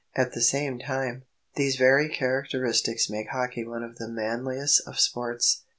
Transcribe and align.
At 0.15 0.33
the 0.33 0.41
same 0.41 0.79
time, 0.79 1.25
these 1.53 1.75
very 1.75 2.09
characteristics 2.09 3.07
make 3.07 3.27
hockey 3.29 3.65
one 3.65 3.83
of 3.83 3.97
the 3.99 4.07
manliest 4.07 4.81
of 4.87 4.99
sports. 4.99 5.61